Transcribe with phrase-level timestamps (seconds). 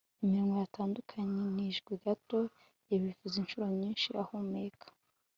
[0.23, 2.39] iminwa yatandukanijwe gato.
[2.89, 4.87] yabivuze inshuro nyinshi ahumeka